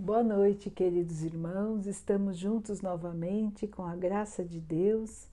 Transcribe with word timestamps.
Boa 0.00 0.22
noite, 0.22 0.70
queridos 0.70 1.24
irmãos. 1.24 1.88
Estamos 1.88 2.38
juntos 2.38 2.80
novamente 2.80 3.66
com 3.66 3.82
a 3.82 3.96
graça 3.96 4.44
de 4.44 4.60
Deus. 4.60 5.26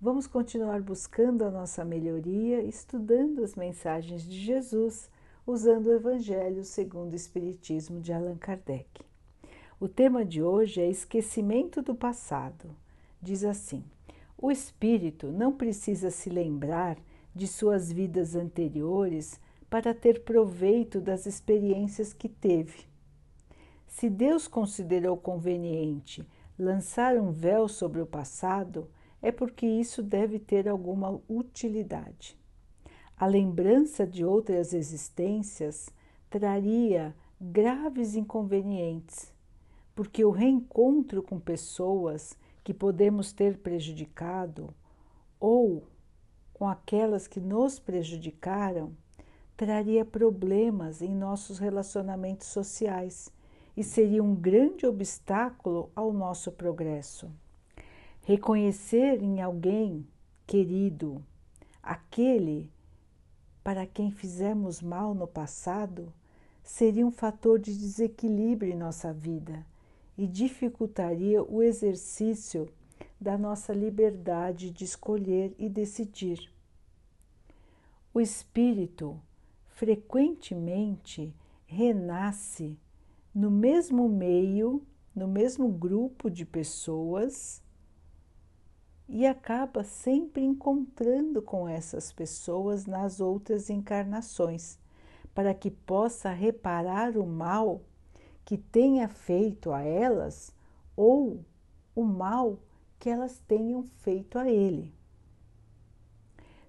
Vamos 0.00 0.28
continuar 0.28 0.80
buscando 0.80 1.44
a 1.44 1.50
nossa 1.50 1.84
melhoria, 1.84 2.62
estudando 2.62 3.42
as 3.42 3.56
mensagens 3.56 4.22
de 4.22 4.38
Jesus, 4.38 5.10
usando 5.44 5.88
o 5.88 5.92
Evangelho 5.92 6.62
segundo 6.62 7.14
o 7.14 7.16
Espiritismo 7.16 8.00
de 8.00 8.12
Allan 8.12 8.36
Kardec. 8.36 8.86
O 9.80 9.88
tema 9.88 10.24
de 10.24 10.40
hoje 10.40 10.80
é 10.80 10.88
esquecimento 10.88 11.82
do 11.82 11.92
passado. 11.92 12.70
Diz 13.20 13.42
assim: 13.42 13.82
o 14.38 14.52
espírito 14.52 15.32
não 15.32 15.52
precisa 15.52 16.12
se 16.12 16.30
lembrar 16.30 16.96
de 17.34 17.48
suas 17.48 17.90
vidas 17.90 18.36
anteriores 18.36 19.40
para 19.68 19.92
ter 19.92 20.22
proveito 20.22 21.00
das 21.00 21.26
experiências 21.26 22.12
que 22.12 22.28
teve 22.28 22.88
se 23.90 24.08
Deus 24.08 24.46
considerou 24.46 25.16
conveniente 25.16 26.24
lançar 26.56 27.16
um 27.16 27.32
véu 27.32 27.66
sobre 27.66 28.00
o 28.00 28.06
passado, 28.06 28.88
é 29.20 29.32
porque 29.32 29.66
isso 29.66 30.00
deve 30.00 30.38
ter 30.38 30.68
alguma 30.68 31.20
utilidade. 31.28 32.38
A 33.16 33.26
lembrança 33.26 34.06
de 34.06 34.24
outras 34.24 34.72
existências 34.72 35.90
traria 36.30 37.14
graves 37.40 38.14
inconvenientes, 38.14 39.34
porque 39.92 40.24
o 40.24 40.30
reencontro 40.30 41.20
com 41.20 41.40
pessoas 41.40 42.38
que 42.62 42.72
podemos 42.72 43.32
ter 43.32 43.58
prejudicado 43.58 44.72
ou 45.40 45.82
com 46.54 46.68
aquelas 46.68 47.26
que 47.26 47.40
nos 47.40 47.80
prejudicaram 47.80 48.96
traria 49.56 50.04
problemas 50.04 51.02
em 51.02 51.12
nossos 51.12 51.58
relacionamentos 51.58 52.46
sociais 52.46 53.32
e 53.80 53.84
seria 53.84 54.22
um 54.22 54.34
grande 54.34 54.84
obstáculo 54.84 55.90
ao 55.96 56.12
nosso 56.12 56.52
progresso. 56.52 57.30
Reconhecer 58.20 59.22
em 59.22 59.40
alguém 59.40 60.06
querido 60.46 61.24
aquele 61.82 62.70
para 63.64 63.86
quem 63.86 64.10
fizemos 64.10 64.82
mal 64.82 65.14
no 65.14 65.26
passado 65.26 66.12
seria 66.62 67.06
um 67.06 67.10
fator 67.10 67.58
de 67.58 67.74
desequilíbrio 67.74 68.70
em 68.70 68.76
nossa 68.76 69.14
vida 69.14 69.64
e 70.14 70.26
dificultaria 70.26 71.42
o 71.42 71.62
exercício 71.62 72.68
da 73.18 73.38
nossa 73.38 73.72
liberdade 73.72 74.70
de 74.70 74.84
escolher 74.84 75.54
e 75.58 75.70
decidir. 75.70 76.52
O 78.12 78.20
espírito 78.20 79.18
frequentemente 79.68 81.34
renasce 81.64 82.78
no 83.34 83.50
mesmo 83.50 84.08
meio, 84.08 84.82
no 85.14 85.28
mesmo 85.28 85.68
grupo 85.68 86.30
de 86.30 86.44
pessoas 86.44 87.62
e 89.08 89.26
acaba 89.26 89.82
sempre 89.82 90.42
encontrando 90.42 91.42
com 91.42 91.68
essas 91.68 92.12
pessoas 92.12 92.86
nas 92.86 93.20
outras 93.20 93.68
encarnações, 93.68 94.78
para 95.34 95.52
que 95.52 95.70
possa 95.70 96.30
reparar 96.30 97.16
o 97.16 97.26
mal 97.26 97.82
que 98.44 98.56
tenha 98.56 99.08
feito 99.08 99.72
a 99.72 99.82
elas 99.82 100.54
ou 100.96 101.44
o 101.94 102.04
mal 102.04 102.58
que 102.98 103.08
elas 103.08 103.42
tenham 103.48 103.82
feito 103.82 104.38
a 104.38 104.48
ele. 104.48 104.94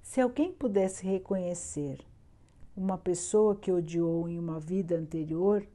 Se 0.02 0.20
alguém 0.20 0.52
pudesse 0.52 1.06
reconhecer 1.06 2.00
uma 2.76 2.98
pessoa 2.98 3.56
que 3.56 3.72
odiou 3.72 4.28
em 4.28 4.40
uma 4.40 4.60
vida 4.60 4.98
anterior, 4.98 5.66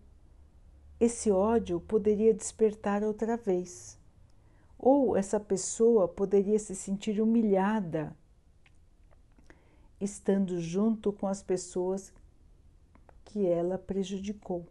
esse 0.98 1.30
ódio 1.30 1.78
poderia 1.78 2.33
despertar 2.33 3.02
outra 3.02 3.36
vez. 3.36 3.98
Ou 4.78 5.16
essa 5.16 5.39
pessoa 5.39 6.08
poderia 6.08 6.58
se 6.58 6.75
sentir 6.75 7.20
humilhada 7.20 8.16
estando 10.01 10.61
junto 10.61 11.12
com 11.12 11.27
as 11.27 11.42
pessoas 11.42 12.12
que 13.24 13.46
ela 13.46 13.79
prejudicou. 13.79 14.67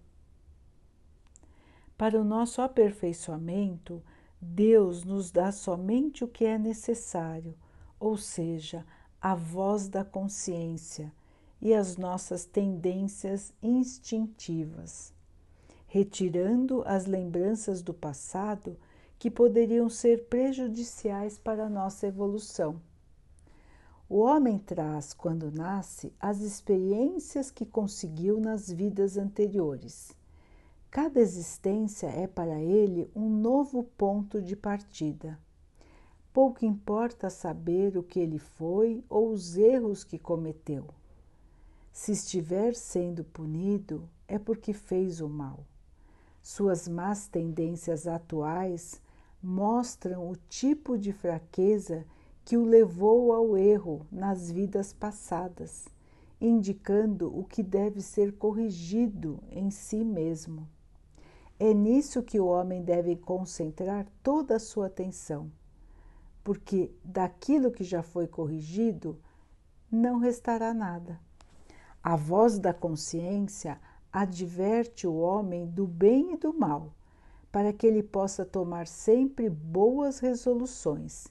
Para 1.98 2.20
o 2.20 2.24
nosso 2.24 2.62
aperfeiçoamento, 2.62 4.04
Deus 4.40 5.04
nos 5.04 5.32
dá 5.32 5.52
somente 5.52 6.24
o 6.24 6.28
que 6.28 6.46
é 6.46 6.58
necessário, 6.60 7.56
ou 8.00 8.18
seja, 8.18 8.86
a 9.20 9.34
voz 9.34 9.88
da 9.88 10.06
consciência 10.06 11.12
e 11.60 11.74
as 11.74 11.98
nossas 11.98 12.46
tendências 12.46 13.52
instintivas 13.64 15.15
retirando 15.96 16.84
as 16.86 17.06
lembranças 17.06 17.82
do 17.82 17.94
passado 17.94 18.78
que 19.18 19.32
poderiam 19.32 19.90
ser 19.90 20.26
prejudiciais 20.26 21.38
para 21.38 21.68
a 21.68 21.70
nossa 21.70 22.06
evolução. 22.06 22.82
O 24.10 24.18
homem 24.18 24.60
traz, 24.60 25.14
quando 25.14 25.50
nasce, 25.50 26.12
as 26.20 26.42
experiências 26.42 27.50
que 27.50 27.66
conseguiu 27.66 28.42
nas 28.42 28.70
vidas 28.70 29.16
anteriores. 29.16 30.12
Cada 30.92 31.22
existência 31.22 32.08
é 32.08 32.28
para 32.28 32.60
ele 32.60 33.10
um 33.16 33.30
novo 33.30 33.82
ponto 33.98 34.42
de 34.42 34.54
partida. 34.54 35.40
Pouco 36.34 36.66
importa 36.66 37.30
saber 37.30 37.98
o 37.98 38.04
que 38.04 38.20
ele 38.20 38.38
foi 38.38 39.02
ou 39.08 39.32
os 39.32 39.56
erros 39.56 40.04
que 40.04 40.20
cometeu. 40.20 40.90
Se 41.94 42.12
estiver 42.12 42.76
sendo 42.76 43.24
punido, 43.24 44.10
é 44.28 44.38
porque 44.38 44.74
fez 44.74 45.22
o 45.22 45.30
mal. 45.30 45.64
Suas 46.48 46.88
más 46.88 47.28
tendências 47.28 48.06
atuais 48.06 49.02
mostram 49.42 50.30
o 50.30 50.36
tipo 50.48 50.96
de 50.96 51.12
fraqueza 51.12 52.06
que 52.46 52.56
o 52.56 52.64
levou 52.64 53.34
ao 53.34 53.58
erro 53.58 54.06
nas 54.12 54.52
vidas 54.52 54.94
passadas, 54.94 55.88
indicando 56.40 57.36
o 57.36 57.44
que 57.44 57.64
deve 57.64 58.00
ser 58.00 58.32
corrigido 58.38 59.42
em 59.50 59.72
si 59.72 60.06
mesmo. 60.06 60.70
É 61.60 61.74
nisso 61.74 62.22
que 62.22 62.40
o 62.40 62.46
homem 62.46 62.84
deve 62.84 63.16
concentrar 63.16 64.06
toda 64.22 64.58
a 64.58 64.60
sua 64.60 64.86
atenção, 64.86 65.52
porque 66.44 66.92
daquilo 67.04 67.72
que 67.72 67.84
já 67.84 68.04
foi 68.04 68.28
corrigido 68.28 69.20
não 69.92 70.20
restará 70.20 70.76
nada. 70.76 71.20
A 72.04 72.16
voz 72.16 72.60
da 72.60 72.72
consciência 72.72 73.82
adverte 74.18 75.06
o 75.06 75.18
homem 75.18 75.68
do 75.68 75.86
bem 75.86 76.36
e 76.36 76.38
do 76.38 76.54
mal, 76.54 76.94
para 77.52 77.74
que 77.74 77.86
ele 77.86 78.02
possa 78.02 78.46
tomar 78.46 78.88
sempre 78.88 79.50
boas 79.50 80.20
resoluções 80.20 81.28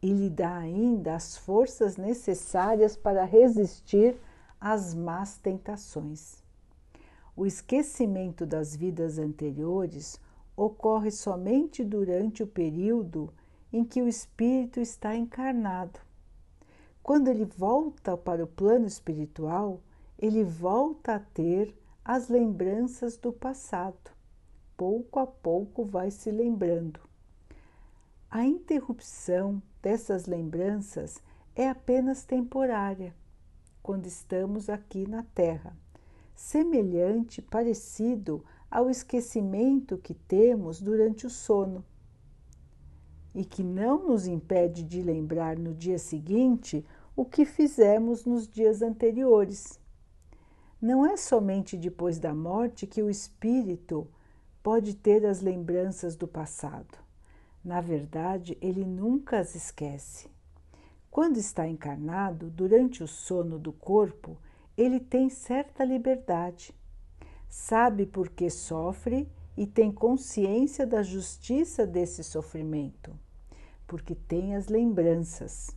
e 0.00 0.10
lhe 0.10 0.30
dá 0.30 0.56
ainda 0.56 1.14
as 1.14 1.36
forças 1.36 1.98
necessárias 1.98 2.96
para 2.96 3.26
resistir 3.26 4.16
às 4.58 4.94
más 4.94 5.36
tentações. 5.36 6.42
O 7.36 7.44
esquecimento 7.44 8.46
das 8.46 8.74
vidas 8.74 9.18
anteriores 9.18 10.18
ocorre 10.56 11.10
somente 11.10 11.84
durante 11.84 12.42
o 12.42 12.46
período 12.46 13.30
em 13.70 13.84
que 13.84 14.00
o 14.00 14.08
espírito 14.08 14.80
está 14.80 15.14
encarnado. 15.14 16.00
Quando 17.02 17.28
ele 17.28 17.44
volta 17.44 18.16
para 18.16 18.42
o 18.42 18.46
plano 18.46 18.86
espiritual, 18.86 19.82
ele 20.18 20.42
volta 20.42 21.16
a 21.16 21.18
ter 21.20 21.78
as 22.12 22.28
lembranças 22.28 23.16
do 23.16 23.32
passado. 23.32 24.10
Pouco 24.76 25.20
a 25.20 25.26
pouco 25.28 25.84
vai 25.84 26.10
se 26.10 26.28
lembrando. 26.28 26.98
A 28.28 28.44
interrupção 28.44 29.62
dessas 29.80 30.26
lembranças 30.26 31.22
é 31.54 31.68
apenas 31.68 32.24
temporária, 32.24 33.14
quando 33.80 34.06
estamos 34.06 34.68
aqui 34.68 35.06
na 35.06 35.22
Terra, 35.22 35.72
semelhante, 36.34 37.40
parecido 37.40 38.44
ao 38.68 38.90
esquecimento 38.90 39.96
que 39.96 40.12
temos 40.12 40.82
durante 40.82 41.28
o 41.28 41.30
sono 41.30 41.84
e 43.32 43.44
que 43.44 43.62
não 43.62 44.08
nos 44.08 44.26
impede 44.26 44.82
de 44.82 45.00
lembrar 45.00 45.56
no 45.56 45.72
dia 45.72 45.96
seguinte 45.96 46.84
o 47.14 47.24
que 47.24 47.44
fizemos 47.44 48.24
nos 48.24 48.48
dias 48.48 48.82
anteriores. 48.82 49.78
Não 50.80 51.04
é 51.04 51.16
somente 51.16 51.76
depois 51.76 52.18
da 52.18 52.34
morte 52.34 52.86
que 52.86 53.02
o 53.02 53.10
espírito 53.10 54.08
pode 54.62 54.94
ter 54.94 55.26
as 55.26 55.42
lembranças 55.42 56.16
do 56.16 56.26
passado. 56.26 56.98
Na 57.62 57.82
verdade, 57.82 58.56
ele 58.62 58.84
nunca 58.84 59.38
as 59.38 59.54
esquece. 59.54 60.30
Quando 61.10 61.36
está 61.36 61.68
encarnado, 61.68 62.48
durante 62.48 63.02
o 63.02 63.08
sono 63.08 63.58
do 63.58 63.72
corpo, 63.72 64.38
ele 64.76 64.98
tem 64.98 65.28
certa 65.28 65.84
liberdade. 65.84 66.74
Sabe 67.46 68.06
por 68.06 68.30
que 68.30 68.48
sofre 68.48 69.28
e 69.56 69.66
tem 69.66 69.92
consciência 69.92 70.86
da 70.86 71.02
justiça 71.02 71.86
desse 71.86 72.24
sofrimento, 72.24 73.14
porque 73.86 74.14
tem 74.14 74.54
as 74.54 74.68
lembranças. 74.68 75.76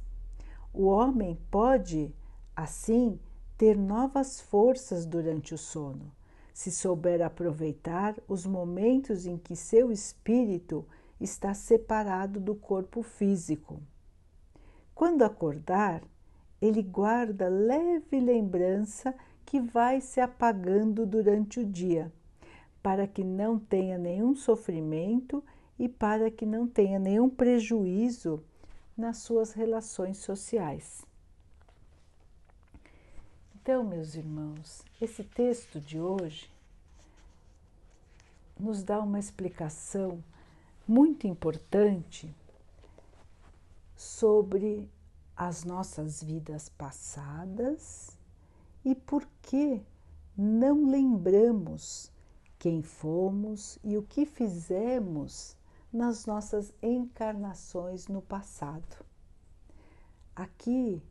O 0.71 0.85
homem 0.85 1.38
pode, 1.51 2.15
assim, 2.56 3.19
ter 3.63 3.77
novas 3.77 4.42
forças 4.42 5.06
durante 5.06 5.54
o 5.54 5.57
sono, 5.57 6.12
se 6.54 6.69
souber 6.69 7.21
aproveitar 7.21 8.13
os 8.27 8.45
momentos 8.45 9.25
em 9.25 9.38
que 9.38 9.56
seu 9.56 9.89
espírito 9.89 10.86
está 11.18 11.54
separado 11.54 12.42
do 12.42 12.56
corpo 12.56 13.01
físico. 13.01 13.80
Quando 14.94 15.21
acordar, 15.21 16.04
ele 16.62 16.81
guarda 16.81 17.48
leve 17.48 18.19
lembrança 18.19 19.15
que 19.45 19.62
vai 19.62 20.01
se 20.01 20.19
apagando 20.19 21.06
durante 21.06 21.62
o 21.62 21.66
dia, 21.66 22.12
para 22.81 23.07
que 23.07 23.24
não 23.24 23.57
tenha 23.57 23.98
nenhum 23.98 24.36
sofrimento 24.36 25.42
e 25.80 25.88
para 25.88 26.30
que 26.30 26.45
não 26.45 26.68
tenha 26.68 27.00
nenhum 27.00 27.30
prejuízo 27.30 28.44
nas 28.98 29.19
suas 29.19 29.54
relações 29.54 30.18
sociais. 30.18 31.12
Então, 33.63 33.81
meus 33.81 34.13
irmãos, 34.13 34.83
esse 35.01 35.24
texto 35.24 35.80
de 35.80 35.98
hoje 35.98 36.51
nos 38.60 38.83
dá 38.83 39.00
uma 39.00 39.18
explicação 39.18 40.21
muito 40.86 41.27
importante 41.27 42.30
sobre 43.95 44.92
as 45.33 45.63
nossas 45.63 46.21
vidas 46.21 46.68
passadas 46.68 48.18
e 48.83 48.94
por 48.94 49.25
que 49.42 49.81
não 50.36 50.89
lembramos 50.89 52.12
quem 52.59 52.81
fomos 52.81 53.80
e 53.81 53.98
o 53.98 54.04
que 54.04 54.25
fizemos 54.25 55.56
nas 55.89 56.25
nossas 56.25 56.74
encarnações 56.81 58.09
no 58.09 58.21
passado. 58.21 59.06
Aqui 60.36 61.01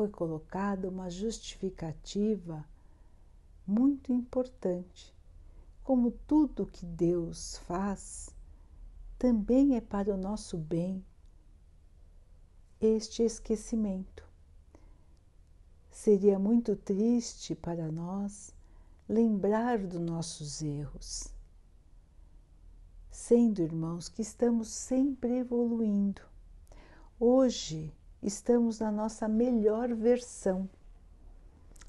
foi 0.00 0.08
colocada 0.08 0.88
uma 0.88 1.10
justificativa 1.10 2.66
muito 3.66 4.10
importante. 4.10 5.14
Como 5.84 6.10
tudo 6.26 6.64
que 6.64 6.86
Deus 6.86 7.58
faz 7.66 8.34
também 9.18 9.76
é 9.76 9.80
para 9.82 10.14
o 10.14 10.16
nosso 10.16 10.56
bem 10.56 11.04
este 12.80 13.22
esquecimento. 13.22 14.26
Seria 15.90 16.38
muito 16.38 16.74
triste 16.74 17.54
para 17.54 17.92
nós 17.92 18.54
lembrar 19.06 19.86
dos 19.86 20.00
nossos 20.00 20.62
erros, 20.62 21.28
sendo 23.10 23.60
irmãos 23.60 24.08
que 24.08 24.22
estamos 24.22 24.68
sempre 24.68 25.40
evoluindo. 25.40 26.22
Hoje 27.18 27.92
estamos 28.22 28.80
na 28.80 28.90
nossa 28.90 29.26
melhor 29.26 29.94
versão, 29.94 30.68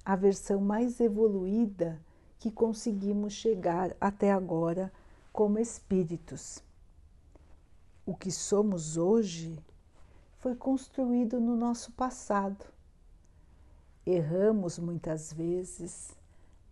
a 0.04 0.16
versão 0.16 0.62
mais 0.62 1.00
evoluída 1.00 2.02
que 2.40 2.50
conseguimos 2.50 3.34
chegar 3.34 3.96
até 4.00 4.32
agora 4.32 4.92
como 5.32 5.60
espíritos. 5.60 6.64
O 8.06 8.16
que 8.16 8.32
somos 8.32 8.98
hoje 8.98 9.58
foi 10.40 10.56
construído 10.56 11.40
no 11.40 11.56
nosso 11.56 11.92
passado. 11.92 12.66
Erramos 14.06 14.80
muitas 14.80 15.32
vezes, 15.32 16.16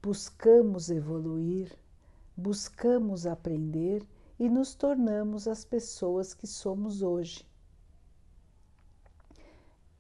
buscamos 0.02 0.90
evoluir, 0.90 1.72
buscamos 2.36 3.28
aprender 3.28 4.04
e 4.40 4.50
nos 4.50 4.74
tornamos 4.74 5.48
as 5.48 5.64
pessoas 5.64 6.34
que 6.34 6.48
somos 6.48 7.02
hoje. 7.02 7.49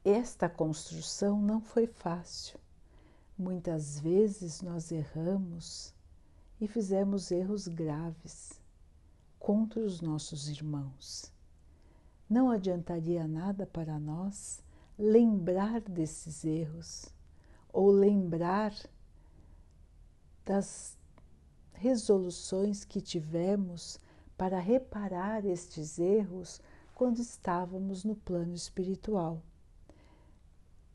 Esta 0.03 0.49
construção 0.49 1.41
não 1.41 1.61
foi 1.61 1.87
fácil. 1.87 2.59
Muitas 3.37 3.99
vezes 3.99 4.61
nós 4.61 4.91
erramos 4.91 5.93
e 6.59 6.67
fizemos 6.67 7.31
erros 7.31 7.67
graves 7.67 8.59
contra 9.39 9.79
os 9.79 10.01
nossos 10.01 10.49
irmãos 10.49 11.31
não 12.29 12.51
adiantaria 12.51 13.27
nada 13.27 13.65
para 13.65 13.99
nós 13.99 14.61
lembrar 14.97 15.81
desses 15.81 16.45
erros 16.45 17.07
ou 17.73 17.89
lembrar 17.89 18.73
das 20.45 20.95
resoluções 21.73 22.85
que 22.85 23.01
tivemos 23.01 23.97
para 24.37 24.59
reparar 24.59 25.43
estes 25.43 25.97
erros 25.97 26.61
quando 26.93 27.19
estávamos 27.19 28.03
no 28.03 28.15
plano 28.15 28.53
espiritual. 28.53 29.41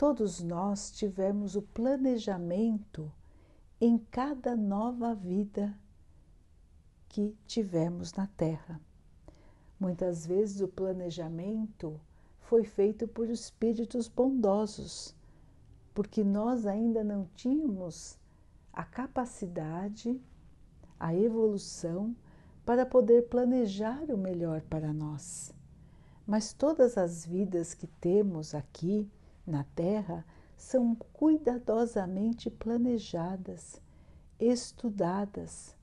Todos 0.07 0.43
nós 0.43 0.91
tivemos 0.91 1.57
o 1.57 1.63
planejamento 1.63 3.11
em 3.81 3.97
cada 3.97 4.55
nova 4.55 5.15
vida 5.15 5.75
que 7.09 7.35
tivemos 7.47 8.13
na 8.13 8.27
Terra. 8.27 8.79
Muitas 9.81 10.27
vezes 10.27 10.61
o 10.61 10.69
planejamento 10.69 11.99
foi 12.39 12.65
feito 12.65 13.09
por 13.09 13.31
espíritos 13.31 14.07
bondosos, 14.07 15.17
porque 15.95 16.23
nós 16.23 16.67
ainda 16.67 17.03
não 17.03 17.27
tínhamos 17.35 18.19
a 18.75 18.85
capacidade, 18.85 20.21
a 21.01 21.15
evolução 21.15 22.15
para 22.63 22.85
poder 22.85 23.23
planejar 23.29 24.03
o 24.11 24.19
melhor 24.19 24.61
para 24.69 24.93
nós. 24.93 25.51
Mas 26.27 26.53
todas 26.53 26.99
as 26.99 27.25
vidas 27.25 27.73
que 27.73 27.87
temos 27.87 28.55
aqui 28.55 29.11
na 29.47 29.65
Terra 29.75 30.25
são 30.57 30.95
cuidadosamente 31.13 32.49
planejadas, 32.51 33.81
estudadas, 34.39 35.77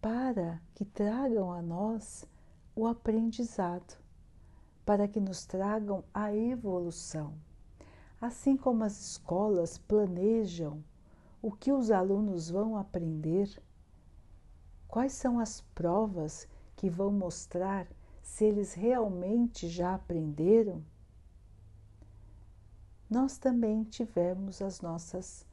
para 0.00 0.60
que 0.74 0.84
tragam 0.84 1.52
a 1.52 1.60
nós 1.60 2.24
o 2.74 2.86
aprendizado, 2.86 3.98
para 4.84 5.08
que 5.08 5.18
nos 5.18 5.44
tragam 5.46 6.04
a 6.14 6.32
evolução. 6.34 7.34
Assim 8.20 8.56
como 8.56 8.84
as 8.84 9.00
escolas 9.00 9.78
planejam 9.78 10.84
o 11.42 11.50
que 11.50 11.72
os 11.72 11.90
alunos 11.90 12.50
vão 12.50 12.76
aprender, 12.76 13.62
quais 14.86 15.12
são 15.12 15.38
as 15.38 15.60
provas 15.74 16.48
que 16.76 16.88
vão 16.88 17.10
mostrar 17.10 17.86
se 18.22 18.44
eles 18.44 18.74
realmente 18.74 19.68
já 19.68 19.94
aprenderam, 19.94 20.84
nós 23.08 23.38
também 23.38 23.84
tivemos 23.84 24.60
as 24.60 24.80
nossas 24.80 25.46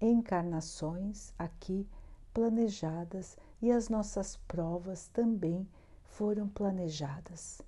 encarnações 0.00 1.32
aqui 1.38 1.86
planejadas 2.34 3.36
e 3.60 3.70
as 3.70 3.88
nossas 3.88 4.36
provas 4.48 5.08
também 5.08 5.66
foram 6.04 6.48
planejadas. 6.48 7.62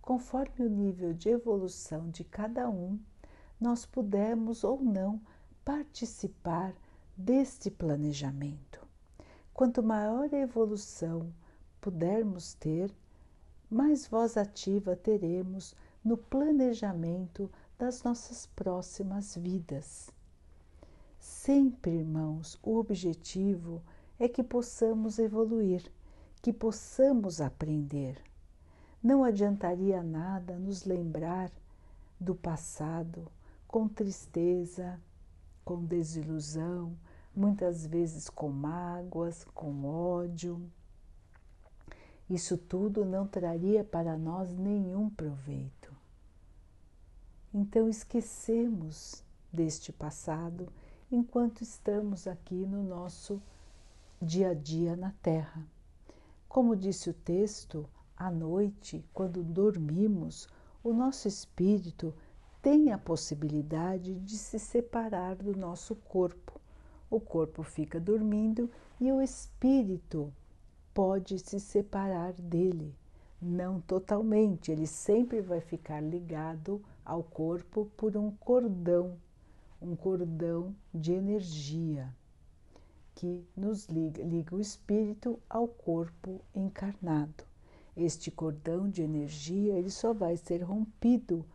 Conforme 0.00 0.64
o 0.64 0.70
nível 0.70 1.12
de 1.12 1.28
evolução 1.28 2.08
de 2.10 2.24
cada 2.24 2.68
um, 2.68 2.98
nós 3.60 3.84
pudemos 3.84 4.62
ou 4.62 4.80
não 4.82 5.20
participar 5.64 6.72
deste 7.16 7.70
planejamento. 7.70 8.86
Quanto 9.52 9.82
maior 9.82 10.32
a 10.32 10.38
evolução 10.38 11.32
pudermos 11.80 12.54
ter, 12.54 12.94
mais 13.68 14.06
voz 14.06 14.36
ativa 14.36 14.94
teremos 14.94 15.74
no 16.04 16.16
planejamento 16.16 17.50
das 17.78 18.02
nossas 18.02 18.46
próximas 18.46 19.36
vidas. 19.36 20.10
Sempre, 21.20 21.92
irmãos, 21.92 22.58
o 22.62 22.76
objetivo 22.76 23.82
é 24.18 24.28
que 24.28 24.42
possamos 24.42 25.18
evoluir 25.18 25.90
que 26.40 26.52
possamos 26.52 27.40
aprender. 27.40 28.16
Não 29.02 29.24
adiantaria 29.24 30.02
nada 30.02 30.56
nos 30.56 30.84
lembrar 30.84 31.50
do 32.18 32.34
passado 32.34 33.30
com 33.66 33.88
tristeza, 33.88 35.00
com 35.64 35.84
desilusão, 35.84 36.96
muitas 37.34 37.86
vezes 37.86 38.28
com 38.30 38.48
mágoas, 38.48 39.44
com 39.54 39.84
ódio. 39.84 40.60
Isso 42.28 42.56
tudo 42.56 43.04
não 43.04 43.26
traria 43.26 43.84
para 43.84 44.16
nós 44.16 44.52
nenhum 44.54 45.10
proveito. 45.10 45.87
Então 47.60 47.88
esquecemos 47.88 49.24
deste 49.52 49.92
passado 49.92 50.68
enquanto 51.10 51.62
estamos 51.62 52.28
aqui 52.28 52.54
no 52.54 52.84
nosso 52.84 53.42
dia 54.22 54.50
a 54.50 54.54
dia 54.54 54.94
na 54.94 55.12
Terra. 55.20 55.66
Como 56.48 56.76
disse 56.76 57.10
o 57.10 57.12
texto, 57.12 57.84
à 58.16 58.30
noite, 58.30 59.04
quando 59.12 59.42
dormimos, 59.42 60.46
o 60.84 60.92
nosso 60.92 61.26
espírito 61.26 62.14
tem 62.62 62.92
a 62.92 62.96
possibilidade 62.96 64.14
de 64.20 64.38
se 64.38 64.60
separar 64.60 65.34
do 65.34 65.58
nosso 65.58 65.96
corpo. 65.96 66.60
O 67.10 67.18
corpo 67.18 67.64
fica 67.64 67.98
dormindo 67.98 68.70
e 69.00 69.10
o 69.10 69.20
espírito 69.20 70.32
pode 70.94 71.40
se 71.40 71.58
separar 71.58 72.34
dele. 72.34 72.94
Não 73.42 73.80
totalmente, 73.80 74.70
ele 74.70 74.86
sempre 74.86 75.40
vai 75.40 75.60
ficar 75.60 76.00
ligado 76.00 76.80
ao 77.08 77.22
corpo 77.22 77.90
por 77.96 78.18
um 78.18 78.30
cordão, 78.30 79.16
um 79.80 79.96
cordão 79.96 80.76
de 80.92 81.14
energia 81.14 82.14
que 83.14 83.42
nos 83.56 83.86
liga, 83.86 84.22
liga 84.22 84.54
o 84.54 84.60
espírito 84.60 85.40
ao 85.48 85.66
corpo 85.66 86.42
encarnado. 86.54 87.44
Este 87.96 88.30
cordão 88.30 88.90
de 88.90 89.00
energia 89.00 89.72
ele 89.72 89.88
só 89.88 90.12
vai 90.12 90.36
ser 90.36 90.62
rompido 90.62 91.46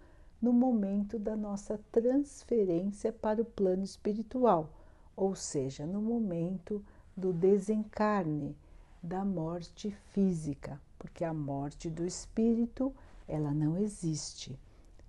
no 0.41 0.51
momento 0.51 1.19
da 1.19 1.35
nossa 1.35 1.79
transferência 1.91 3.13
para 3.13 3.39
o 3.39 3.45
plano 3.45 3.83
espiritual, 3.83 4.71
ou 5.15 5.35
seja, 5.35 5.85
no 5.85 6.01
momento 6.01 6.83
do 7.15 7.31
desencarne, 7.31 8.57
da 9.03 9.23
morte 9.23 9.91
física, 10.11 10.81
porque 10.97 11.23
a 11.23 11.33
morte 11.33 11.91
do 11.91 12.03
espírito, 12.03 12.91
ela 13.27 13.53
não 13.53 13.77
existe. 13.77 14.59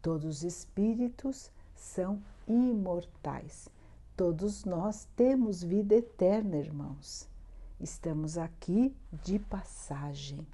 Todos 0.04 0.26
os 0.26 0.42
espíritos 0.42 1.50
são 1.74 2.22
imortais. 2.46 3.70
Todos 4.14 4.66
nós 4.66 5.08
temos 5.16 5.62
vida 5.62 5.94
eterna, 5.94 6.58
irmãos. 6.58 7.26
Estamos 7.80 8.36
aqui 8.36 8.94
de 9.10 9.38
passagem 9.38 10.46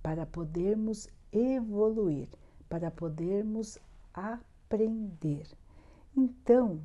para 0.00 0.24
podermos 0.24 1.08
evoluir, 1.32 2.28
para 2.68 2.88
podermos 2.88 3.78
aprender. 4.14 5.48
Então, 6.16 6.80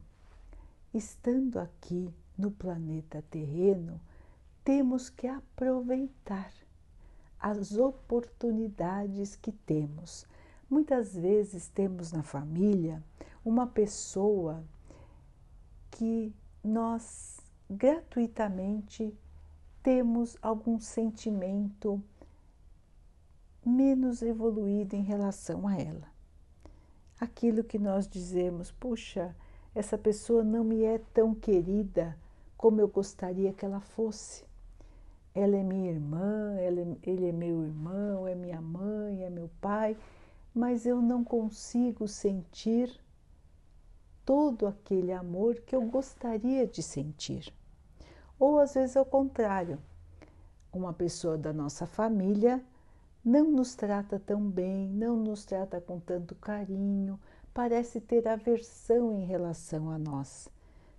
estando 0.91 1.59
aqui 1.59 2.11
no 2.35 2.49
planeta 2.49 3.23
terreno, 3.29 4.01
temos 4.63 5.11
que 5.11 5.27
aproveitar 5.27 6.51
as 7.39 7.77
oportunidades 7.77 9.35
que 9.35 9.51
temos. 9.51 10.25
Muitas 10.73 11.15
vezes 11.15 11.67
temos 11.67 12.11
na 12.11 12.23
família 12.23 13.03
uma 13.45 13.67
pessoa 13.67 14.63
que 15.91 16.33
nós 16.63 17.39
gratuitamente 17.69 19.15
temos 19.83 20.35
algum 20.41 20.79
sentimento 20.79 22.01
menos 23.63 24.23
evoluído 24.23 24.95
em 24.95 25.03
relação 25.03 25.67
a 25.67 25.79
ela. 25.79 26.07
Aquilo 27.19 27.63
que 27.63 27.77
nós 27.77 28.07
dizemos, 28.07 28.71
puxa, 28.71 29.35
essa 29.75 29.95
pessoa 29.95 30.43
não 30.43 30.63
me 30.63 30.83
é 30.83 30.99
tão 31.13 31.35
querida 31.35 32.17
como 32.57 32.81
eu 32.81 32.87
gostaria 32.87 33.53
que 33.53 33.63
ela 33.63 33.79
fosse. 33.79 34.43
Ela 35.35 35.55
é 35.55 35.61
minha 35.61 35.91
irmã, 35.91 36.55
ela, 36.57 36.81
é, 36.81 36.97
ele 37.03 37.29
é 37.29 37.31
meu 37.31 37.63
irmão, 37.63 38.27
é 38.27 38.33
minha 38.33 38.59
mãe, 38.59 39.23
é 39.23 39.29
meu 39.29 39.51
pai, 39.61 39.95
mas 40.53 40.85
eu 40.85 41.01
não 41.01 41.23
consigo 41.23 42.07
sentir 42.07 43.01
todo 44.25 44.67
aquele 44.67 45.11
amor 45.11 45.55
que 45.61 45.75
eu 45.75 45.81
gostaria 45.81 46.67
de 46.67 46.81
sentir. 46.81 47.53
Ou 48.39 48.59
às 48.59 48.73
vezes 48.73 48.95
ao 48.95 49.05
contrário, 49.05 49.79
uma 50.71 50.93
pessoa 50.93 51.37
da 51.37 51.51
nossa 51.51 51.85
família 51.85 52.63
não 53.23 53.49
nos 53.49 53.73
trata 53.73 54.19
tão 54.19 54.41
bem, 54.49 54.87
não 54.89 55.15
nos 55.15 55.45
trata 55.45 55.79
com 55.79 55.99
tanto 55.99 56.35
carinho, 56.35 57.19
parece 57.53 58.01
ter 58.01 58.27
aversão 58.27 59.13
em 59.13 59.25
relação 59.25 59.89
a 59.89 59.97
nós, 59.97 60.49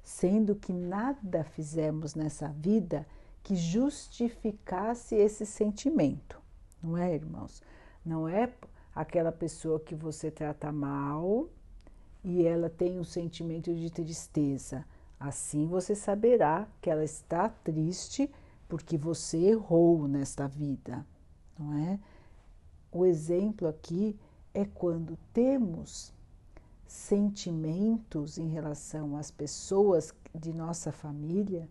sendo 0.03 0.55
que 0.55 0.73
nada 0.73 1.45
fizemos 1.45 2.15
nessa 2.15 2.49
vida 2.49 3.07
que 3.43 3.55
justificasse 3.55 5.15
esse 5.15 5.45
sentimento, 5.45 6.41
não 6.83 6.97
é, 6.97 7.15
irmãos? 7.15 7.63
Não 8.05 8.27
é 8.27 8.51
aquela 8.95 9.33
pessoa 9.33 9.81
que 9.81 9.95
você 9.95 10.31
trata 10.31 10.71
mal 10.71 11.49
e 12.23 12.47
ela 12.47 12.71
tem 12.71 12.99
um 12.99 13.05
sentimento 13.05 13.75
de 13.75 13.91
tristeza. 13.91 14.85
Assim 15.19 15.67
você 15.67 15.95
saberá 15.95 16.69
que 16.81 16.91
ela 16.91 17.05
está 17.05 17.49
triste 17.49 18.31
porque 18.69 18.97
você 18.97 19.39
errou 19.39 20.07
nesta 20.07 20.47
vida, 20.47 21.07
não 21.59 21.75
é? 21.75 21.99
O 22.91 23.05
exemplo 23.05 23.67
aqui 23.69 24.17
é 24.53 24.65
quando 24.65 25.19
temos 25.33 26.13
sentimentos 26.87 28.39
em 28.39 28.49
relação 28.49 29.17
às 29.17 29.31
pessoas 29.31 30.15
de 30.35 30.53
nossa 30.53 30.93
família 30.93 31.69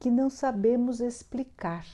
que 0.00 0.10
não 0.10 0.28
sabemos 0.28 1.00
explicar. 1.00 1.86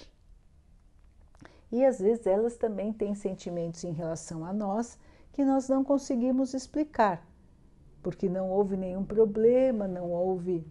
E 1.70 1.84
às 1.84 1.98
vezes 1.98 2.26
elas 2.26 2.56
também 2.56 2.92
têm 2.92 3.14
sentimentos 3.14 3.84
em 3.84 3.92
relação 3.92 4.44
a 4.44 4.52
nós 4.52 4.98
que 5.32 5.44
nós 5.44 5.68
não 5.68 5.84
conseguimos 5.84 6.54
explicar, 6.54 7.26
porque 8.02 8.28
não 8.28 8.50
houve 8.50 8.76
nenhum 8.76 9.04
problema, 9.04 9.86
não 9.86 10.10
houve 10.10 10.66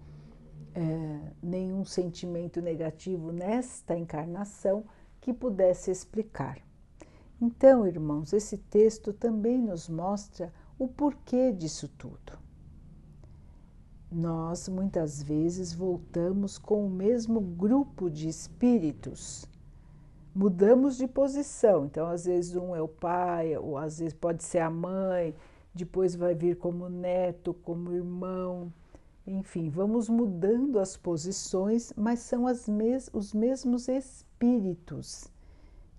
é, 0.74 1.32
nenhum 1.42 1.86
sentimento 1.86 2.62
negativo 2.62 3.32
nesta 3.32 3.98
encarnação 3.98 4.84
que 5.22 5.34
pudesse 5.34 5.92
explicar. 5.92 6.60
Então, 7.39 7.86
irmãos, 7.86 8.34
esse 8.34 8.58
texto 8.58 9.13
também 9.13 9.62
nos 9.62 9.88
mostra 9.88 10.51
o 10.80 10.88
porquê 10.88 11.51
disso 11.51 11.88
tudo. 11.88 12.38
Nós 14.12 14.70
muitas 14.70 15.22
vezes 15.22 15.74
voltamos 15.74 16.58
com 16.58 16.86
o 16.86 16.89
mesmo 16.89 17.42
grupo 17.42 18.10
de 18.10 18.27
espíritos, 18.27 19.46
mudamos 20.38 20.98
de 20.98 21.08
posição. 21.08 21.86
Então, 21.86 22.08
às 22.08 22.25
vezes, 22.25 22.56
um 22.56 22.75
é 22.75 22.82
o 22.82 22.88
pai, 22.88 23.58
ou 23.58 23.75
às 23.75 23.98
vezes 23.98 24.13
pode 24.13 24.44
ser 24.44 24.60
a 24.60 24.70
mãe, 24.70 25.34
depois 25.74 26.15
vai 26.15 26.36
vir 26.36 26.58
como 26.58 26.88
neto, 26.88 27.56
como 27.56 27.91
irmão. 27.91 28.72
Enfim, 29.25 29.67
vamos 29.67 30.08
mudando 30.08 30.79
as 30.79 30.96
posições, 30.96 31.91
mas 31.98 32.20
são 32.20 32.46
mes 32.70 33.10
os 33.12 33.34
mesmos 33.34 33.88
espíritos 33.88 35.25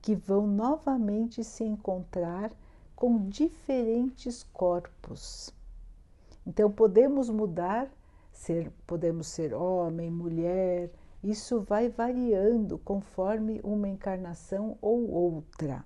que 0.00 0.14
vão 0.14 0.46
novamente 0.46 1.42
se 1.42 1.64
encontrar 1.64 2.52
com 2.94 3.28
diferentes 3.28 4.44
corpos. 4.44 5.52
Então 6.46 6.70
podemos 6.70 7.28
mudar, 7.28 7.90
ser, 8.32 8.72
podemos 8.86 9.26
ser 9.26 9.52
homem, 9.52 10.10
mulher, 10.10 10.90
isso 11.22 11.60
vai 11.60 11.88
variando 11.88 12.78
conforme 12.78 13.60
uma 13.64 13.88
encarnação 13.88 14.78
ou 14.80 15.10
outra. 15.10 15.84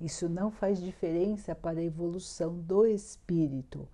Isso 0.00 0.28
não 0.28 0.50
faz 0.50 0.80
diferença 0.80 1.54
para 1.54 1.80
a 1.80 1.84
evolução 1.84 2.58
do 2.58 2.86
espírito, 2.86 3.88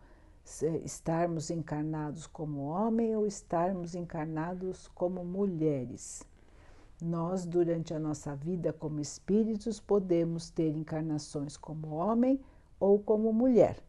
estarmos 0.84 1.50
encarnados 1.50 2.26
como 2.26 2.66
homem 2.66 3.16
ou 3.16 3.26
estarmos 3.26 3.94
encarnados 3.94 4.88
como 4.88 5.24
mulheres. 5.24 6.22
Nós, 7.02 7.44
durante 7.44 7.92
a 7.92 7.98
nossa 7.98 8.34
vida 8.34 8.72
como 8.72 9.00
espíritos, 9.00 9.78
podemos 9.78 10.48
ter 10.50 10.74
encarnações 10.74 11.56
como 11.56 11.88
homem 11.88 12.40
ou 12.80 12.98
como 12.98 13.32
mulher. 13.32 13.82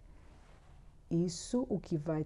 Isso 1.09 1.65
o 1.69 1.79
que 1.79 1.97
vai 1.97 2.25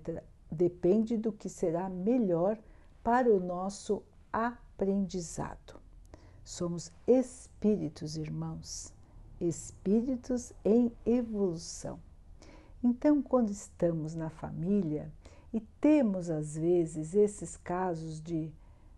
depende 0.52 1.18
do 1.18 1.32
que 1.32 1.48
será 1.48 1.88
melhor 1.88 2.58
para 3.04 3.30
o 3.30 3.40
nosso 3.40 4.04
aprendizado. 4.32 5.80
Somos 6.44 6.92
espíritos, 7.08 8.18
irmãos, 8.18 8.94
espíritos 9.40 10.54
em 10.64 10.92
evolução. 11.06 12.00
Então, 12.84 13.22
quando 13.22 13.50
estamos 13.52 14.16
na 14.16 14.30
família 14.30 15.12
e 15.54 15.60
temos 15.60 16.30
às 16.30 16.56
vezes 16.56 17.14
esses 17.14 17.58
casos 17.58 18.20
de 18.22 18.52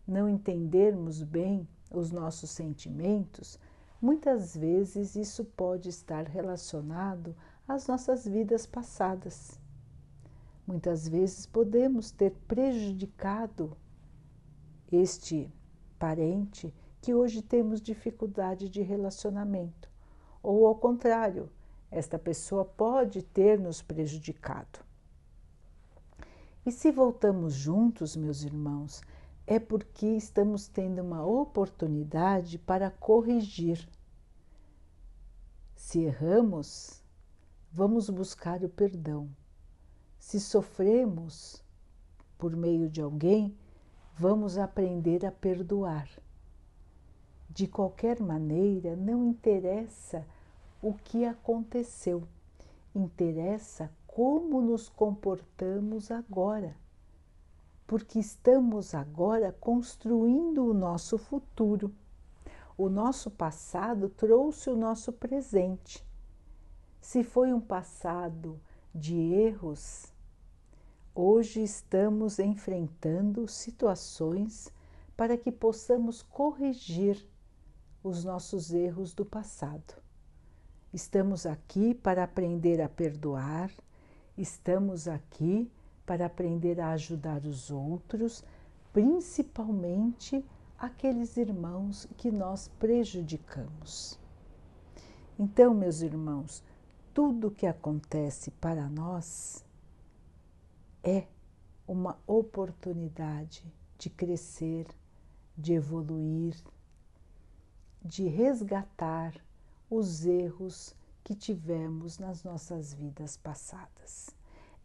não 0.07 0.29
entendermos 0.29 1.21
bem 1.23 1.67
os 1.91 2.11
nossos 2.11 2.49
sentimentos, 2.49 3.59
muitas 4.01 4.55
vezes 4.55 5.15
isso 5.15 5.45
pode 5.45 5.89
estar 5.89 6.27
relacionado 6.27 7.35
às 7.67 7.87
nossas 7.87 8.25
vidas 8.25 8.65
passadas. 8.65 9.59
Muitas 10.65 11.07
vezes 11.07 11.45
podemos 11.45 12.11
ter 12.11 12.31
prejudicado 12.47 13.75
este 14.95 15.51
parente 15.97 16.73
que 17.01 17.13
hoje 17.13 17.41
temos 17.41 17.81
dificuldade 17.81 18.69
de 18.69 18.81
relacionamento, 18.81 19.89
ou 20.41 20.65
ao 20.67 20.75
contrário, 20.75 21.49
esta 21.91 22.17
pessoa 22.17 22.65
pode 22.65 23.21
ter 23.21 23.59
nos 23.59 23.81
prejudicado. 23.81 24.79
E 26.65 26.71
se 26.71 26.91
voltamos 26.91 27.53
juntos, 27.53 28.15
meus 28.15 28.43
irmãos, 28.43 29.01
é 29.45 29.59
porque 29.59 30.07
estamos 30.07 30.67
tendo 30.67 31.01
uma 31.01 31.25
oportunidade 31.25 32.57
para 32.57 32.89
corrigir. 32.89 33.87
Se 35.75 35.99
erramos, 36.03 37.03
vamos 37.71 38.09
buscar 38.09 38.63
o 38.63 38.69
perdão. 38.69 39.29
Se 40.17 40.39
sofremos 40.39 41.61
por 42.37 42.55
meio 42.55 42.89
de 42.89 43.01
alguém, 43.01 43.57
vamos 44.17 44.57
aprender 44.57 45.25
a 45.25 45.31
perdoar. 45.31 46.09
De 47.49 47.67
qualquer 47.67 48.19
maneira, 48.19 48.95
não 48.95 49.23
interessa 49.25 50.25
o 50.81 50.93
que 50.93 51.25
aconteceu, 51.25 52.23
interessa 52.95 53.91
como 54.07 54.61
nos 54.61 54.89
comportamos 54.89 56.11
agora 56.11 56.75
porque 57.85 58.19
estamos 58.19 58.95
agora 58.95 59.55
construindo 59.59 60.65
o 60.65 60.73
nosso 60.73 61.17
futuro. 61.17 61.93
O 62.77 62.89
nosso 62.89 63.29
passado 63.29 64.09
trouxe 64.09 64.69
o 64.69 64.75
nosso 64.75 65.11
presente. 65.11 66.03
Se 66.99 67.23
foi 67.23 67.53
um 67.53 67.59
passado 67.59 68.59
de 68.95 69.15
erros, 69.15 70.12
hoje 71.15 71.61
estamos 71.61 72.39
enfrentando 72.39 73.47
situações 73.47 74.71
para 75.15 75.37
que 75.37 75.51
possamos 75.51 76.23
corrigir 76.23 77.23
os 78.03 78.23
nossos 78.23 78.73
erros 78.73 79.13
do 79.13 79.23
passado. 79.23 80.01
Estamos 80.91 81.45
aqui 81.45 81.93
para 81.93 82.23
aprender 82.23 82.81
a 82.81 82.89
perdoar, 82.89 83.71
estamos 84.37 85.07
aqui 85.07 85.71
para 86.05 86.25
aprender 86.25 86.79
a 86.79 86.91
ajudar 86.91 87.45
os 87.45 87.71
outros, 87.71 88.43
principalmente 88.91 90.43
aqueles 90.77 91.37
irmãos 91.37 92.07
que 92.17 92.29
nós 92.31 92.67
prejudicamos. 92.79 94.19
Então, 95.39 95.73
meus 95.73 96.01
irmãos, 96.01 96.63
tudo 97.13 97.51
que 97.51 97.65
acontece 97.65 98.51
para 98.51 98.87
nós 98.89 99.62
é 101.03 101.27
uma 101.85 102.17
oportunidade 102.25 103.63
de 103.97 104.09
crescer, 104.09 104.87
de 105.57 105.73
evoluir, 105.73 106.55
de 108.01 108.27
resgatar 108.27 109.35
os 109.89 110.25
erros 110.25 110.95
que 111.23 111.35
tivemos 111.35 112.17
nas 112.17 112.43
nossas 112.43 112.93
vidas 112.93 113.37
passadas. 113.37 114.29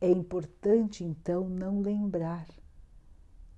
É 0.01 0.11
importante 0.11 1.05
então 1.05 1.49
não 1.49 1.81
lembrar 1.81 2.47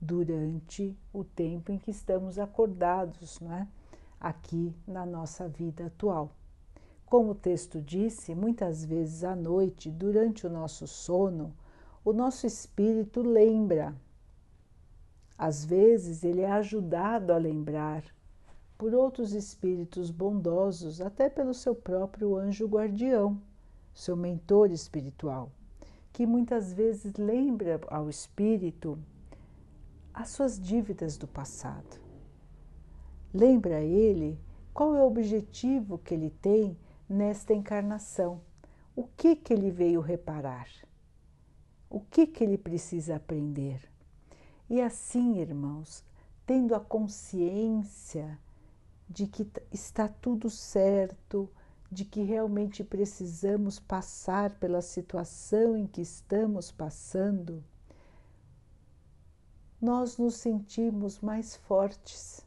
durante 0.00 0.97
o 1.12 1.25
tempo 1.25 1.73
em 1.73 1.79
que 1.79 1.90
estamos 1.90 2.38
acordados, 2.38 3.38
não 3.40 3.52
é? 3.52 3.69
Aqui 4.19 4.75
na 4.87 5.05
nossa 5.05 5.49
vida 5.49 5.87
atual. 5.87 6.31
Como 7.05 7.33
o 7.33 7.35
texto 7.35 7.81
disse, 7.81 8.35
muitas 8.35 8.85
vezes 8.85 9.25
à 9.25 9.35
noite, 9.35 9.90
durante 9.90 10.47
o 10.47 10.50
nosso 10.50 10.87
sono, 10.87 11.55
o 12.04 12.12
nosso 12.12 12.47
espírito 12.47 13.21
lembra. 13.21 13.95
Às 15.37 15.64
vezes 15.64 16.25
ele 16.25 16.40
é 16.40 16.50
ajudado 16.50 17.33
a 17.33 17.37
lembrar 17.37 18.04
por 18.78 18.95
outros 18.95 19.35
espíritos 19.35 20.11
bondosos, 20.11 21.02
até 21.02 21.28
pelo 21.28 21.52
seu 21.52 21.75
próprio 21.75 22.37
anjo 22.37 22.66
guardião, 22.66 23.38
seu 23.92 24.16
mentor 24.16 24.71
espiritual, 24.71 25.52
que 26.12 26.26
muitas 26.26 26.73
vezes 26.73 27.14
lembra 27.16 27.78
ao 27.88 28.09
espírito 28.09 28.99
as 30.14 30.30
suas 30.30 30.59
dívidas 30.59 31.19
do 31.19 31.26
passado. 31.26 32.00
Lembra 33.33 33.76
a 33.76 33.83
ele 33.83 34.40
qual 34.73 34.97
é 34.97 35.02
o 35.02 35.07
objetivo 35.07 35.99
que 35.99 36.14
ele 36.14 36.30
tem 36.30 36.76
nesta 37.09 37.52
encarnação, 37.52 38.40
o 38.97 39.04
que 39.16 39.37
que 39.37 39.52
ele 39.52 39.71
veio 39.71 40.00
reparar, 40.00 40.66
o 41.90 42.00
que 42.00 42.25
que 42.26 42.44
ele 42.44 42.56
precisa 42.56 43.16
aprender. 43.16 43.82
E 44.68 44.80
assim, 44.80 45.38
irmãos, 45.40 46.04
tendo 46.47 46.75
a 46.75 46.80
consciência 46.80 48.38
de 49.09 49.26
que 49.26 49.50
está 49.73 50.06
tudo 50.06 50.49
certo, 50.49 51.50
de 51.90 52.04
que 52.04 52.23
realmente 52.23 52.85
precisamos 52.85 53.80
passar 53.80 54.50
pela 54.61 54.80
situação 54.80 55.76
em 55.76 55.88
que 55.88 56.00
estamos 56.00 56.70
passando, 56.70 57.64
nós 59.80 60.16
nos 60.16 60.37
sentimos 60.37 61.18
mais 61.18 61.56
fortes. 61.56 62.47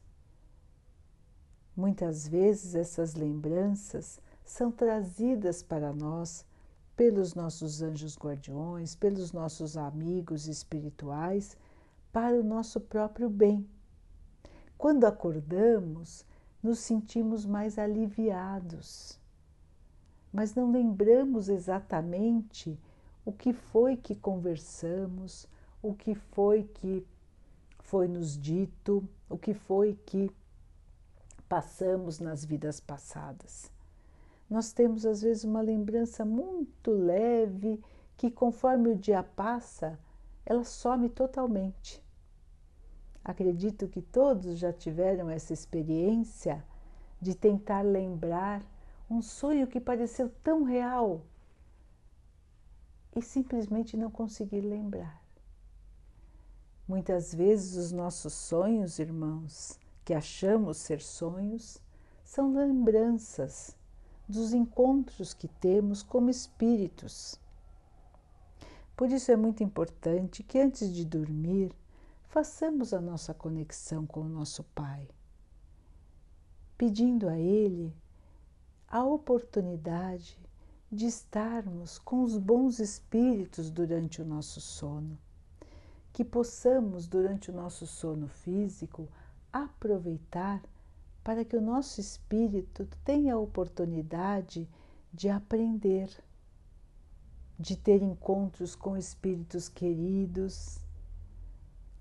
Muitas 1.76 2.26
vezes 2.26 2.76
essas 2.76 3.16
lembranças 3.16 4.22
são 4.46 4.72
trazidas 4.72 5.62
para 5.62 5.92
nós 5.92 6.46
pelos 6.96 7.34
nossos 7.34 7.82
anjos 7.82 8.18
guardiões, 8.18 8.96
pelos 8.96 9.32
nossos 9.32 9.76
amigos 9.78 10.48
espirituais, 10.48 11.58
para 12.12 12.40
o 12.40 12.44
nosso 12.44 12.80
próprio 12.80 13.30
bem. 13.30 13.68
Quando 14.78 15.06
acordamos, 15.06 16.26
nos 16.62 16.80
sentimos 16.80 17.46
mais 17.46 17.80
aliviados, 17.80 19.20
mas 20.32 20.54
não 20.56 20.72
lembramos 20.72 21.50
exatamente 21.50 22.80
o 23.26 23.32
que 23.32 23.54
foi 23.54 23.98
que 23.98 24.16
conversamos, 24.16 25.48
o 25.82 25.94
que 25.94 26.14
foi 26.14 26.64
que 26.64 27.06
foi 27.80 28.08
nos 28.08 28.38
dito, 28.38 29.08
o 29.30 29.38
que 29.38 29.54
foi 29.54 29.96
que 30.06 30.32
passamos 31.50 32.20
nas 32.20 32.46
vidas 32.46 32.80
passadas. 32.80 33.73
Nós 34.54 34.72
temos 34.72 35.04
às 35.04 35.24
vezes 35.24 35.44
uma 35.44 35.62
lembrança 35.62 36.24
muito 36.24 36.92
leve 36.92 37.84
que, 38.16 38.30
conforme 38.30 38.90
o 38.90 38.96
dia 38.96 39.24
passa, 39.24 40.00
ela 40.46 40.64
some 40.64 41.10
totalmente. 41.10 42.00
Acredito 43.24 43.88
que 43.88 44.00
todos 44.00 44.60
já 44.60 44.72
tiveram 44.72 45.28
essa 45.28 45.54
experiência 45.54 46.64
de 47.20 47.34
tentar 47.34 47.82
lembrar 47.82 48.62
um 49.10 49.24
sonho 49.24 49.66
que 49.66 49.80
pareceu 49.80 50.30
tão 50.44 50.62
real 50.62 51.26
e 53.16 53.24
simplesmente 53.24 53.98
não 53.98 54.12
conseguir 54.12 54.62
lembrar. 54.62 55.20
Muitas 56.88 57.34
vezes 57.34 57.76
os 57.76 57.92
nossos 57.92 58.34
sonhos, 58.34 59.00
irmãos, 59.00 59.80
que 60.06 60.14
achamos 60.14 60.78
ser 60.78 61.02
sonhos, 61.02 61.82
são 62.24 62.54
lembranças 62.54 63.76
dos 64.28 64.54
encontros 64.54 65.34
que 65.34 65.48
temos 65.48 66.02
como 66.02 66.30
espíritos. 66.30 67.40
Por 68.96 69.12
isso 69.12 69.32
é 69.32 69.36
muito 69.36 69.64
importante 69.64 70.44
que 70.44 70.60
antes 70.60 70.94
de 70.94 71.04
dormir 71.04 71.76
façamos 72.24 72.94
a 72.94 73.02
nossa 73.02 73.34
conexão 73.34 74.06
com 74.06 74.22
o 74.22 74.30
nosso 74.30 74.64
Pai, 74.76 75.08
pedindo 76.78 77.28
a 77.28 77.38
Ele 77.38 77.94
a 78.88 79.04
oportunidade 79.04 80.40
de 80.92 81.08
estarmos 81.08 81.98
com 81.98 82.24
os 82.24 82.38
bons 82.38 82.80
espíritos 82.80 83.72
durante 83.72 84.22
o 84.22 84.26
nosso 84.26 84.62
sono, 84.62 85.18
que 86.12 86.24
possamos, 86.24 87.08
durante 87.08 87.50
o 87.50 87.54
nosso 87.54 87.88
sono 87.88 88.28
físico, 88.28 89.10
aproveitar 89.52 90.62
para 91.24 91.46
que 91.46 91.56
o 91.56 91.62
nosso 91.62 92.02
espírito 92.02 92.88
tenha 93.04 93.36
a 93.36 93.40
oportunidade 93.40 94.70
de 95.14 95.30
aprender, 95.30 96.10
de 97.58 97.78
ter 97.78 98.02
encontros 98.02 98.76
com 98.76 98.98
espíritos 98.98 99.70
queridos 99.70 100.84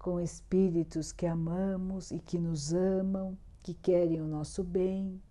com 0.03 0.21
espíritos 0.21 1.13
que 1.13 1.27
amamos 1.27 2.11
e 2.11 2.19
que 2.19 2.37
nos 2.37 2.75
amam, 2.75 3.39
que 3.61 3.73
querem 3.73 4.21
o 4.21 4.27
nosso 4.27 4.65
bem. 4.65 5.23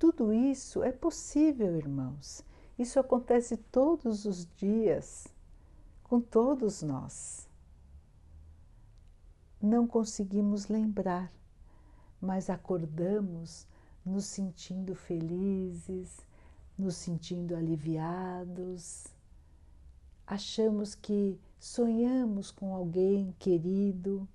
Tudo 0.00 0.32
isso 0.32 0.82
é 0.82 0.90
possível, 0.90 1.76
irmãos. 1.76 2.44
Isso 2.76 2.98
acontece 2.98 3.56
todos 3.56 4.24
os 4.24 4.48
dias 4.56 5.28
com 6.02 6.20
todos 6.20 6.82
nós. 6.82 7.48
Não 9.62 9.86
conseguimos 9.86 10.66
lembrar, 10.66 11.32
mas 12.24 12.48
acordamos 12.48 13.66
nos 14.04 14.24
sentindo 14.24 14.94
felizes, 14.94 16.20
nos 16.76 16.96
sentindo 16.96 17.54
aliviados. 17.54 19.06
Achamos 20.26 20.94
que 20.94 21.38
sonhamos 21.58 22.50
com 22.50 22.74
alguém 22.74 23.34
querido, 23.38 24.26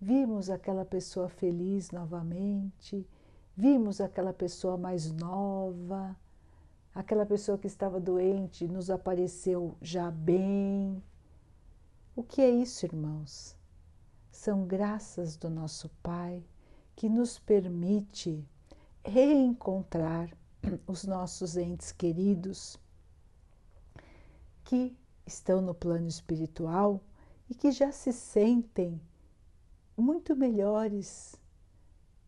vimos 0.00 0.50
aquela 0.50 0.84
pessoa 0.84 1.28
feliz 1.28 1.90
novamente, 1.90 3.06
vimos 3.56 4.00
aquela 4.00 4.32
pessoa 4.32 4.76
mais 4.76 5.12
nova, 5.12 6.16
aquela 6.94 7.26
pessoa 7.26 7.58
que 7.58 7.66
estava 7.66 8.00
doente 8.00 8.66
nos 8.66 8.90
apareceu 8.90 9.76
já 9.80 10.10
bem. 10.10 11.02
O 12.16 12.22
que 12.22 12.40
é 12.40 12.50
isso, 12.50 12.86
irmãos? 12.86 13.56
São 14.30 14.64
graças 14.64 15.36
do 15.36 15.50
nosso 15.50 15.88
Pai 16.02 16.42
que 16.98 17.08
nos 17.08 17.38
permite 17.38 18.44
reencontrar 19.04 20.36
os 20.84 21.04
nossos 21.04 21.56
entes 21.56 21.92
queridos 21.92 22.76
que 24.64 24.98
estão 25.24 25.60
no 25.60 25.72
plano 25.72 26.08
espiritual 26.08 27.00
e 27.48 27.54
que 27.54 27.70
já 27.70 27.92
se 27.92 28.12
sentem 28.12 29.00
muito 29.96 30.34
melhores 30.34 31.36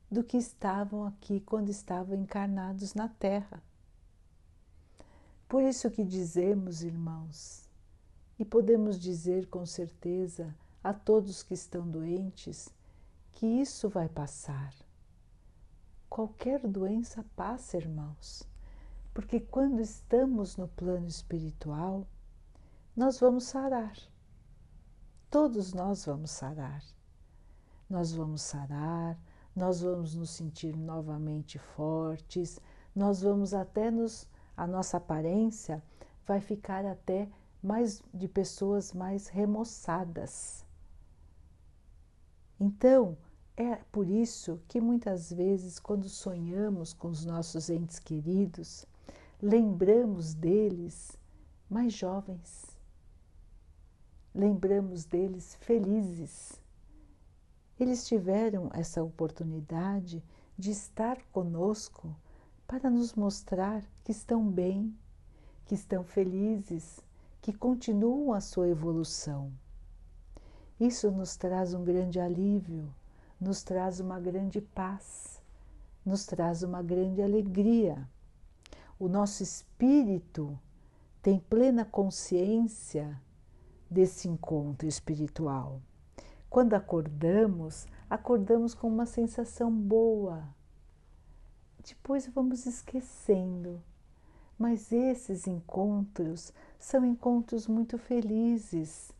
do 0.09 0.22
que 0.22 0.37
estavam 0.37 1.04
aqui 1.04 1.40
quando 1.40 1.68
estavam 1.70 2.14
encarnados 2.14 2.94
na 2.94 3.09
Terra. 3.09 3.61
Por 5.48 5.64
isso 5.64 5.90
que 5.90 6.04
dizemos, 6.04 6.85
irmãos, 6.85 7.68
e 8.38 8.44
podemos 8.44 9.00
dizer 9.00 9.48
com 9.48 9.66
certeza 9.66 10.54
a 10.80 10.94
todos 10.94 11.42
que 11.42 11.54
estão 11.54 11.90
doentes 11.90 12.72
que 13.33 13.47
isso 13.47 13.88
vai 13.88 14.09
passar. 14.09 14.75
Qualquer 16.09 16.66
doença 16.66 17.25
passa, 17.37 17.77
irmãos, 17.77 18.43
porque 19.14 19.40
quando 19.40 19.81
estamos 19.81 20.57
no 20.57 20.69
plano 20.69 21.07
espiritual, 21.07 22.07
nós 22.97 23.21
vamos 23.21 23.45
sarar. 23.45 23.97
Todos 25.31 25.73
nós 25.73 26.05
vamos 26.05 26.31
sarar. 26.31 26.83
Nós 27.88 28.12
vamos 28.12 28.43
sarar, 28.43 29.19
nós 29.55 29.81
vamos 29.81 30.14
nos 30.14 30.31
sentir 30.31 30.77
novamente 30.77 31.59
fortes, 31.59 32.61
nós 32.95 33.23
vamos 33.23 33.55
até 33.55 33.90
nos. 33.90 34.29
A 34.57 34.66
nossa 34.66 34.99
aparência 34.99 35.83
vai 36.27 36.40
ficar 36.40 36.85
até 36.85 37.29
mais 37.62 38.03
de 38.12 38.29
pessoas 38.29 38.93
mais 38.93 39.29
remoçadas. 39.29 40.66
Então, 42.61 43.16
é 43.57 43.77
por 43.90 44.07
isso 44.07 44.61
que 44.68 44.83
muitas 44.83 45.33
vezes, 45.33 45.79
quando 45.79 46.11
sonhamos 46.11 46.92
com 46.92 47.09
os 47.09 47.25
nossos 47.25 47.70
entes 47.70 47.99
queridos, 47.99 48.85
lembramos 49.40 50.35
deles 50.35 51.18
mais 51.70 51.94
jovens, 51.94 52.77
lembramos 54.35 55.07
deles 55.07 55.55
felizes. 55.61 56.61
Eles 57.79 58.07
tiveram 58.07 58.68
essa 58.75 59.03
oportunidade 59.03 60.23
de 60.59 60.70
estar 60.70 61.16
conosco 61.33 62.14
para 62.66 62.90
nos 62.90 63.14
mostrar 63.14 63.83
que 64.05 64.12
estão 64.12 64.46
bem, 64.46 64.94
que 65.64 65.75
estão 65.75 66.05
felizes, 66.05 67.01
que 67.40 67.55
continuam 67.55 68.35
a 68.35 68.40
sua 68.40 68.68
evolução. 68.68 69.51
Isso 70.81 71.11
nos 71.11 71.37
traz 71.37 71.75
um 71.75 71.85
grande 71.85 72.19
alívio, 72.19 72.90
nos 73.38 73.62
traz 73.62 74.01
uma 74.01 74.19
grande 74.19 74.62
paz, 74.62 75.43
nos 76.03 76.25
traz 76.25 76.62
uma 76.62 76.83
grande 76.83 77.21
alegria. 77.21 78.09
O 78.99 79.07
nosso 79.07 79.43
espírito 79.43 80.59
tem 81.21 81.38
plena 81.38 81.85
consciência 81.85 83.21
desse 83.90 84.27
encontro 84.27 84.88
espiritual. 84.88 85.83
Quando 86.49 86.73
acordamos, 86.73 87.87
acordamos 88.09 88.75
com 88.75 88.88
uma 88.88 89.05
sensação 89.05 89.71
boa. 89.71 90.43
Depois 91.87 92.27
vamos 92.27 92.64
esquecendo. 92.64 93.83
Mas 94.59 94.93
esses 94.93 95.47
encontros 95.47 96.55
são 96.79 97.05
encontros 97.05 97.66
muito 97.66 97.99
felizes, 97.99 99.12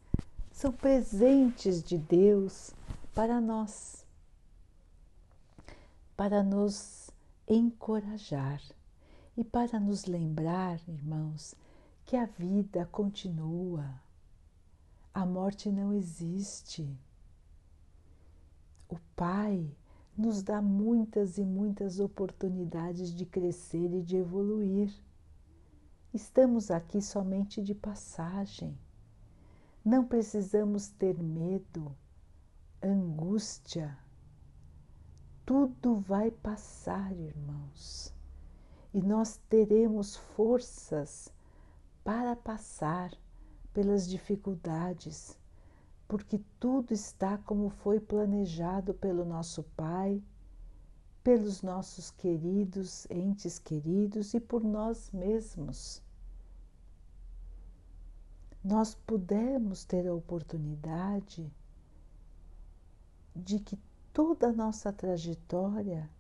são 0.61 0.71
presentes 0.71 1.83
de 1.83 1.97
Deus 1.97 2.75
para 3.15 3.41
nós, 3.41 4.05
para 6.15 6.43
nos 6.43 7.11
encorajar 7.49 8.61
e 9.35 9.43
para 9.43 9.81
nos 9.81 10.05
lembrar, 10.05 10.79
irmãos, 10.87 11.55
que 12.05 12.15
a 12.15 12.27
vida 12.27 12.87
continua, 12.93 14.03
a 15.15 15.25
morte 15.25 15.71
não 15.71 15.95
existe. 15.95 16.95
O 18.87 18.99
Pai 19.17 19.67
nos 20.15 20.43
dá 20.43 20.61
muitas 20.61 21.39
e 21.39 21.43
muitas 21.43 21.99
oportunidades 21.99 23.15
de 23.15 23.25
crescer 23.25 23.95
e 23.95 24.03
de 24.03 24.19
evoluir. 24.19 24.93
Estamos 26.13 26.71
aqui 26.71 27.01
somente 27.01 27.63
de 27.63 27.75
passagem. 27.75 28.77
Não 29.83 30.05
precisamos 30.05 30.89
ter 30.91 31.19
medo, 31.23 31.97
angústia. 32.83 33.97
Tudo 35.47 35.97
vai 36.01 36.31
passar, 36.31 37.11
irmãos, 37.17 38.15
e 38.93 39.01
nós 39.01 39.41
teremos 39.49 40.17
forças 40.17 41.33
para 42.05 42.37
passar 42.37 43.11
pelas 43.73 44.07
dificuldades, 44.07 45.39
porque 46.07 46.39
tudo 46.59 46.93
está 46.93 47.39
como 47.39 47.71
foi 47.71 47.99
planejado 47.99 48.93
pelo 48.93 49.25
nosso 49.25 49.63
Pai, 49.75 50.23
pelos 51.25 51.63
nossos 51.63 52.11
queridos 52.11 53.07
entes 53.11 53.59
queridos 53.59 54.35
e 54.35 54.41
por 54.41 54.63
nós 54.63 55.11
mesmos. 55.11 56.03
Nós 58.63 58.95
pudemos 58.95 59.85
ter 59.87 60.07
a 60.07 60.15
oportunidade 60.15 61.51
de 63.35 63.59
que 63.59 63.79
toda 64.13 64.49
a 64.49 64.53
nossa 64.53 64.93
trajetória 64.93 66.11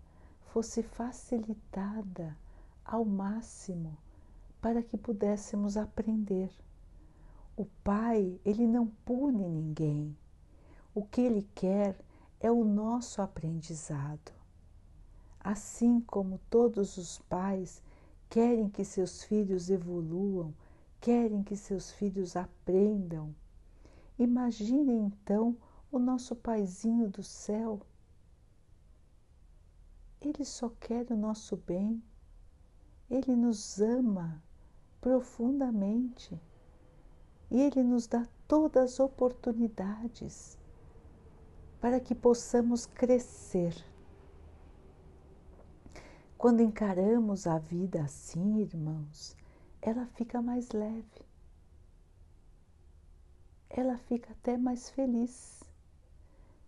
fosse 0.46 0.82
facilitada 0.82 2.34
ao 2.82 3.04
máximo 3.04 3.94
para 4.58 4.82
que 4.82 4.96
pudéssemos 4.96 5.76
aprender. 5.76 6.50
O 7.54 7.66
Pai, 7.84 8.40
ele 8.42 8.66
não 8.66 8.86
pune 9.04 9.46
ninguém. 9.46 10.16
O 10.94 11.04
que 11.04 11.20
ele 11.20 11.46
quer 11.54 11.94
é 12.40 12.50
o 12.50 12.64
nosso 12.64 13.20
aprendizado. 13.20 14.32
Assim 15.38 16.00
como 16.00 16.40
todos 16.48 16.96
os 16.96 17.18
pais 17.18 17.82
querem 18.30 18.70
que 18.70 18.82
seus 18.82 19.22
filhos 19.24 19.68
evoluam, 19.68 20.54
querem 21.00 21.42
que 21.42 21.56
seus 21.56 21.90
filhos 21.90 22.36
aprendam. 22.36 23.34
Imagine 24.18 24.92
então 24.92 25.56
o 25.90 25.98
nosso 25.98 26.36
paizinho 26.36 27.08
do 27.08 27.22
céu. 27.22 27.80
Ele 30.20 30.44
só 30.44 30.68
quer 30.68 31.10
o 31.10 31.16
nosso 31.16 31.56
bem. 31.56 32.02
Ele 33.08 33.34
nos 33.34 33.80
ama 33.80 34.42
profundamente 35.00 36.38
e 37.50 37.60
Ele 37.60 37.82
nos 37.82 38.06
dá 38.06 38.26
todas 38.46 38.92
as 38.92 39.00
oportunidades 39.00 40.58
para 41.80 41.98
que 41.98 42.14
possamos 42.14 42.86
crescer. 42.86 43.74
Quando 46.36 46.60
encaramos 46.60 47.46
a 47.46 47.58
vida 47.58 48.02
assim, 48.02 48.60
irmãos, 48.60 49.36
ela 49.82 50.06
fica 50.06 50.42
mais 50.42 50.70
leve, 50.70 51.24
ela 53.68 53.96
fica 53.98 54.32
até 54.32 54.56
mais 54.56 54.90
feliz, 54.90 55.62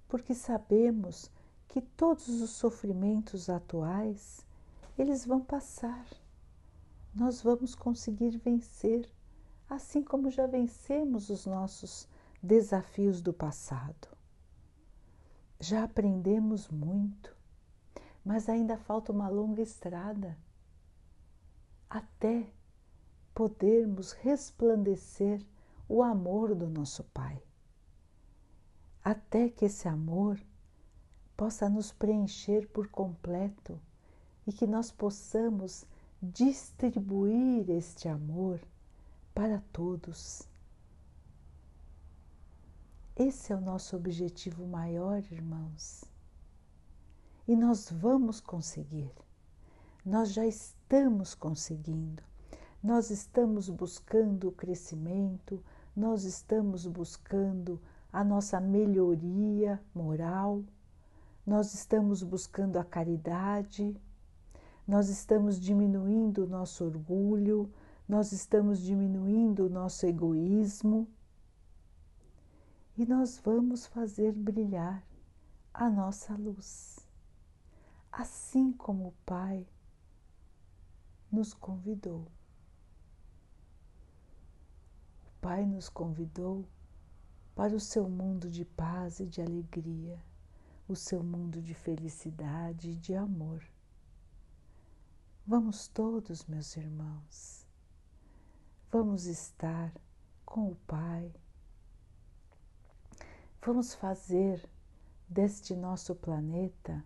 porque 0.08 0.34
sabemos 0.34 1.30
que 1.68 1.80
todos 1.80 2.28
os 2.28 2.50
sofrimentos 2.50 3.48
atuais 3.48 4.46
eles 4.96 5.24
vão 5.26 5.40
passar, 5.40 6.06
nós 7.14 7.42
vamos 7.42 7.74
conseguir 7.74 8.36
vencer 8.38 9.10
assim 9.68 10.02
como 10.02 10.30
já 10.30 10.46
vencemos 10.46 11.30
os 11.30 11.46
nossos 11.46 12.06
desafios 12.42 13.22
do 13.22 13.32
passado. 13.32 14.08
Já 15.58 15.84
aprendemos 15.84 16.68
muito, 16.68 17.34
mas 18.24 18.48
ainda 18.48 18.76
falta 18.76 19.12
uma 19.12 19.28
longa 19.28 19.62
estrada 19.62 20.36
até 21.88 22.46
podermos 23.34 24.12
resplandecer 24.12 25.44
o 25.88 26.02
amor 26.02 26.54
do 26.54 26.68
nosso 26.68 27.04
Pai. 27.04 27.42
Até 29.04 29.48
que 29.48 29.64
esse 29.64 29.88
amor 29.88 30.40
possa 31.36 31.68
nos 31.68 31.92
preencher 31.92 32.68
por 32.68 32.88
completo 32.88 33.80
e 34.46 34.52
que 34.52 34.66
nós 34.66 34.90
possamos 34.90 35.84
distribuir 36.22 37.68
este 37.70 38.08
amor 38.08 38.60
para 39.34 39.60
todos. 39.72 40.48
Esse 43.16 43.52
é 43.52 43.56
o 43.56 43.60
nosso 43.60 43.96
objetivo 43.96 44.66
maior, 44.66 45.22
irmãos. 45.30 46.04
E 47.46 47.56
nós 47.56 47.90
vamos 47.90 48.40
conseguir. 48.40 49.10
Nós 50.04 50.32
já 50.32 50.46
estamos 50.46 51.34
conseguindo. 51.34 52.22
Nós 52.82 53.10
estamos 53.10 53.68
buscando 53.68 54.48
o 54.48 54.52
crescimento, 54.52 55.62
nós 55.94 56.24
estamos 56.24 56.86
buscando 56.86 57.80
a 58.12 58.24
nossa 58.24 58.60
melhoria 58.60 59.80
moral, 59.94 60.64
nós 61.46 61.74
estamos 61.74 62.22
buscando 62.22 62.78
a 62.78 62.84
caridade, 62.84 63.96
nós 64.86 65.08
estamos 65.08 65.60
diminuindo 65.60 66.44
o 66.44 66.48
nosso 66.48 66.84
orgulho, 66.84 67.72
nós 68.08 68.32
estamos 68.32 68.80
diminuindo 68.80 69.66
o 69.66 69.70
nosso 69.70 70.04
egoísmo 70.04 71.08
e 72.96 73.06
nós 73.06 73.38
vamos 73.38 73.86
fazer 73.86 74.32
brilhar 74.32 75.06
a 75.72 75.88
nossa 75.88 76.34
luz, 76.34 76.98
assim 78.10 78.72
como 78.72 79.08
o 79.08 79.14
Pai 79.24 79.66
nos 81.30 81.54
convidou. 81.54 82.26
O 85.24 85.31
Pai 85.42 85.66
nos 85.66 85.88
convidou 85.88 86.64
para 87.52 87.74
o 87.74 87.80
seu 87.80 88.08
mundo 88.08 88.48
de 88.48 88.64
paz 88.64 89.18
e 89.18 89.26
de 89.26 89.42
alegria, 89.42 90.24
o 90.86 90.94
seu 90.94 91.20
mundo 91.20 91.60
de 91.60 91.74
felicidade 91.74 92.90
e 92.90 92.94
de 92.94 93.16
amor. 93.16 93.60
Vamos 95.44 95.88
todos, 95.88 96.46
meus 96.46 96.76
irmãos, 96.76 97.66
vamos 98.88 99.26
estar 99.26 99.92
com 100.46 100.70
o 100.70 100.76
Pai, 100.86 101.34
vamos 103.60 103.94
fazer 103.94 104.64
deste 105.28 105.74
nosso 105.74 106.14
planeta 106.14 107.04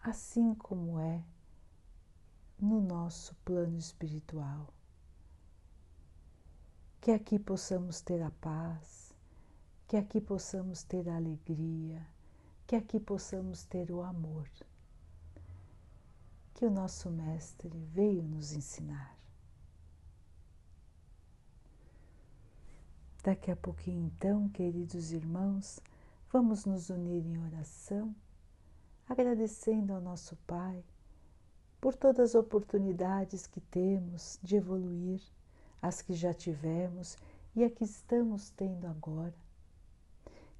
assim 0.00 0.54
como 0.54 0.98
é 0.98 1.22
no 2.58 2.80
nosso 2.80 3.34
plano 3.44 3.76
espiritual. 3.76 4.75
Que 7.06 7.12
aqui 7.12 7.38
possamos 7.38 8.00
ter 8.00 8.20
a 8.20 8.32
paz, 8.32 9.14
que 9.86 9.96
aqui 9.96 10.20
possamos 10.20 10.82
ter 10.82 11.08
a 11.08 11.14
alegria, 11.14 12.04
que 12.66 12.74
aqui 12.74 12.98
possamos 12.98 13.62
ter 13.62 13.92
o 13.92 14.02
amor 14.02 14.50
que 16.52 16.66
o 16.66 16.68
nosso 16.68 17.08
Mestre 17.08 17.68
veio 17.92 18.24
nos 18.24 18.52
ensinar. 18.52 19.16
Daqui 23.22 23.52
a 23.52 23.56
pouquinho, 23.56 24.06
então, 24.06 24.48
queridos 24.48 25.12
irmãos, 25.12 25.78
vamos 26.32 26.64
nos 26.64 26.90
unir 26.90 27.24
em 27.24 27.40
oração, 27.40 28.12
agradecendo 29.08 29.92
ao 29.92 30.00
nosso 30.00 30.34
Pai 30.44 30.82
por 31.80 31.94
todas 31.94 32.30
as 32.30 32.34
oportunidades 32.34 33.46
que 33.46 33.60
temos 33.60 34.40
de 34.42 34.56
evoluir, 34.56 35.22
as 35.80 36.02
que 36.02 36.14
já 36.14 36.32
tivemos 36.32 37.16
e 37.54 37.64
a 37.64 37.70
que 37.70 37.84
estamos 37.84 38.50
tendo 38.50 38.86
agora. 38.86 39.34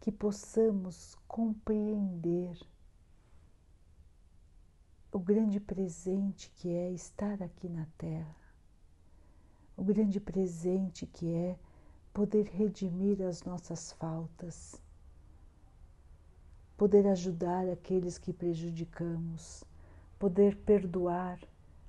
Que 0.00 0.12
possamos 0.12 1.16
compreender 1.26 2.58
o 5.12 5.18
grande 5.18 5.58
presente 5.58 6.52
que 6.56 6.68
é 6.68 6.90
estar 6.90 7.42
aqui 7.42 7.68
na 7.68 7.86
Terra, 7.96 8.36
o 9.76 9.82
grande 9.82 10.20
presente 10.20 11.06
que 11.06 11.32
é 11.32 11.58
poder 12.12 12.46
redimir 12.48 13.22
as 13.22 13.42
nossas 13.42 13.92
faltas, 13.92 14.80
poder 16.76 17.06
ajudar 17.06 17.68
aqueles 17.68 18.18
que 18.18 18.32
prejudicamos, 18.32 19.64
poder 20.18 20.56
perdoar 20.56 21.38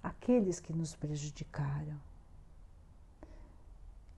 aqueles 0.01 0.59
que 0.59 0.71
nos 0.71 0.95
prejudicaram. 0.95 2.06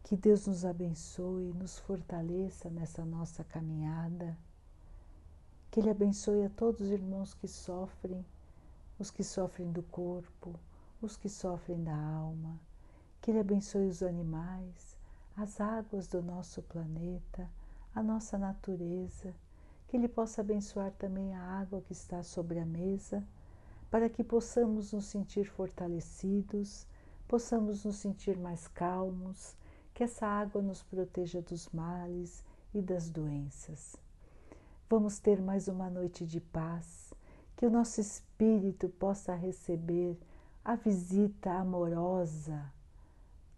Que 0.10 0.18
Deus 0.18 0.48
nos 0.48 0.66
abençoe, 0.66 1.54
nos 1.54 1.78
fortaleça 1.78 2.68
nessa 2.68 3.06
nossa 3.06 3.44
caminhada. 3.44 4.36
Que 5.70 5.80
Ele 5.80 5.92
abençoe 5.92 6.44
a 6.46 6.50
todos 6.50 6.82
os 6.82 6.90
irmãos 6.90 7.36
que 7.36 7.48
sofrem 7.48 8.26
os 8.98 9.12
que 9.12 9.24
sofrem 9.24 9.72
do 9.72 9.84
corpo, 9.84 10.60
os 11.00 11.16
que 11.16 11.30
sofrem 11.30 11.84
da 11.84 11.96
alma. 11.96 12.60
Que 13.22 13.30
Ele 13.30 13.40
abençoe 13.40 13.86
os 13.86 14.02
animais, 14.02 14.98
as 15.38 15.62
águas 15.62 16.08
do 16.08 16.24
nosso 16.24 16.64
planeta, 16.64 17.48
a 17.94 18.02
nossa 18.02 18.36
natureza. 18.36 19.32
Que 19.88 19.96
Ele 19.96 20.08
possa 20.08 20.42
abençoar 20.42 20.92
também 20.94 21.36
a 21.36 21.44
água 21.62 21.82
que 21.82 21.94
está 21.94 22.24
sobre 22.24 22.58
a 22.58 22.66
mesa, 22.66 23.24
para 23.92 24.10
que 24.10 24.24
possamos 24.24 24.92
nos 24.92 25.06
sentir 25.06 25.46
fortalecidos, 25.46 26.88
possamos 27.28 27.86
nos 27.86 27.98
sentir 27.98 28.36
mais 28.40 28.68
calmos, 28.68 29.56
que 30.00 30.04
essa 30.06 30.26
água 30.26 30.62
nos 30.62 30.82
proteja 30.82 31.42
dos 31.42 31.68
males 31.74 32.42
e 32.74 32.82
das 32.82 33.10
doenças. 33.10 33.98
Vamos 34.90 35.20
ter 35.20 35.42
mais 35.42 35.68
uma 35.68 35.90
noite 35.90 36.26
de 36.26 36.40
paz 36.40 37.14
que 37.58 37.66
o 37.66 37.70
nosso 37.70 38.00
espírito 38.00 38.88
possa 38.88 39.36
receber 39.36 40.18
a 40.64 40.78
visita 40.78 41.52
amorosa 41.52 42.72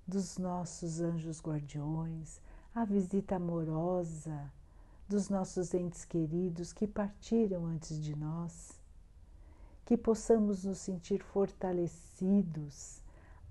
dos 0.07 0.39
nossos 0.39 0.99
anjos 0.99 1.39
guardiões, 1.39 2.41
a 2.73 2.85
visita 2.85 3.35
amorosa 3.35 4.51
dos 5.07 5.29
nossos 5.29 5.75
entes 5.75 6.05
queridos 6.05 6.73
que 6.73 6.87
partiram 6.87 7.67
antes 7.67 8.03
de 8.03 8.15
nós, 8.15 8.71
que 9.85 9.95
possamos 9.95 10.63
nos 10.63 10.79
sentir 10.79 11.21
fortalecidos, 11.21 12.99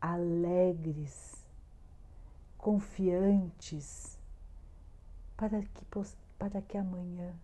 alegres, 0.00 1.39
confiantes, 2.60 4.18
para 5.34 5.62
que, 5.62 5.86
para 6.38 6.60
que 6.60 6.76
amanhã 6.76 7.34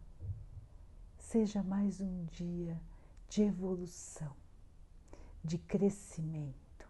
seja 1.18 1.62
mais 1.62 2.02
um 2.02 2.26
dia 2.26 2.78
de 3.26 3.42
evolução, 3.42 4.36
de 5.42 5.56
crescimento. 5.56 6.86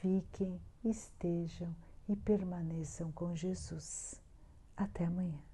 Fiquem, 0.00 0.60
estejam 0.84 1.74
e 2.08 2.14
permaneçam 2.14 3.10
com 3.10 3.34
Jesus. 3.34 4.22
Até 4.76 5.06
amanhã. 5.06 5.53